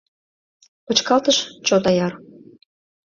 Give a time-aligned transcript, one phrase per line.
[0.85, 2.13] Почкалтыш, чот аяр.